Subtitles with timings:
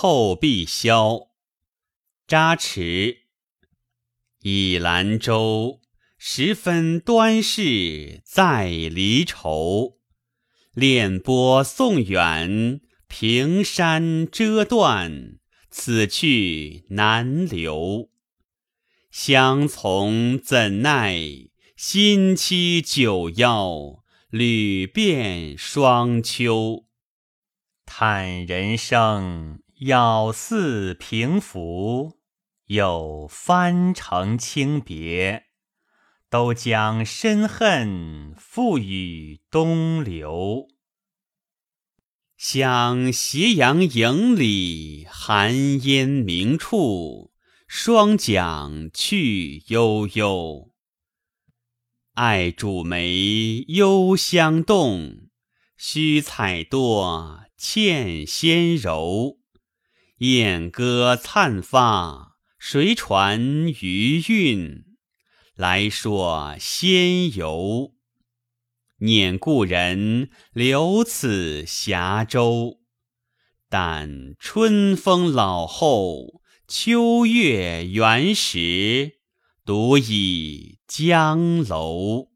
[0.00, 1.30] 透碧霄，
[2.28, 3.22] 扎池。
[4.42, 5.80] 倚兰舟，
[6.16, 9.98] 十分端视在离愁。
[10.72, 18.08] 练波送远，平山遮断，此去难留。
[19.10, 21.18] 相从怎奈
[21.76, 26.84] 新期九夭，屡变双秋。
[27.84, 32.18] 叹人生杳似平浮，
[32.66, 35.44] 有翻成轻别。
[36.30, 40.68] 都将深恨付与东流。
[42.36, 47.32] 想斜阳影里寒烟明处，
[47.66, 50.74] 双桨去悠悠。
[52.12, 55.30] 爱煮梅幽香动，
[55.78, 59.37] 须采多欠纤柔。
[60.18, 63.40] 燕歌灿发，谁传
[63.80, 64.84] 余韵？
[65.54, 67.92] 来说仙游。
[68.98, 72.80] 念故人留此峡州，
[73.68, 79.20] 但春风老后，秋月圆时，
[79.64, 82.30] 独倚江楼。